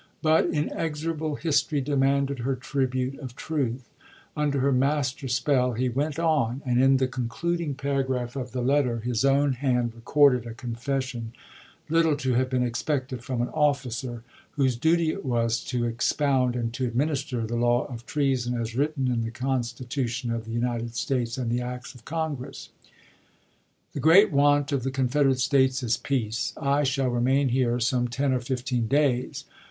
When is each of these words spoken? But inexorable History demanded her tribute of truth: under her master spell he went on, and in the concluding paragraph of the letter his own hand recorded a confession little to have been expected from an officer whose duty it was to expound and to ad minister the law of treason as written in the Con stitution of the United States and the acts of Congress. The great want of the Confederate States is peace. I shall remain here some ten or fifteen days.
But 0.23 0.47
inexorable 0.47 1.35
History 1.35 1.79
demanded 1.79 2.39
her 2.39 2.55
tribute 2.55 3.19
of 3.19 3.35
truth: 3.35 3.87
under 4.35 4.59
her 4.61 4.71
master 4.71 5.27
spell 5.27 5.73
he 5.73 5.89
went 5.89 6.17
on, 6.17 6.63
and 6.65 6.81
in 6.81 6.97
the 6.97 7.07
concluding 7.07 7.75
paragraph 7.75 8.35
of 8.35 8.51
the 8.51 8.63
letter 8.63 9.01
his 9.01 9.23
own 9.23 9.53
hand 9.53 9.93
recorded 9.93 10.47
a 10.47 10.55
confession 10.55 11.33
little 11.87 12.15
to 12.17 12.33
have 12.33 12.49
been 12.49 12.63
expected 12.63 13.23
from 13.23 13.43
an 13.43 13.49
officer 13.49 14.23
whose 14.53 14.75
duty 14.75 15.11
it 15.11 15.23
was 15.23 15.63
to 15.65 15.85
expound 15.85 16.55
and 16.55 16.73
to 16.73 16.87
ad 16.87 16.95
minister 16.95 17.45
the 17.45 17.55
law 17.55 17.85
of 17.85 18.07
treason 18.07 18.59
as 18.59 18.75
written 18.75 19.07
in 19.07 19.21
the 19.21 19.29
Con 19.29 19.61
stitution 19.61 20.33
of 20.33 20.45
the 20.45 20.51
United 20.51 20.95
States 20.95 21.37
and 21.37 21.51
the 21.51 21.61
acts 21.61 21.93
of 21.93 22.05
Congress. 22.05 22.69
The 23.93 23.99
great 23.99 24.31
want 24.31 24.71
of 24.71 24.81
the 24.81 24.89
Confederate 24.89 25.39
States 25.39 25.83
is 25.83 25.95
peace. 25.97 26.53
I 26.57 26.83
shall 26.83 27.09
remain 27.09 27.49
here 27.49 27.79
some 27.79 28.07
ten 28.07 28.33
or 28.33 28.39
fifteen 28.39 28.87
days. 28.87 29.45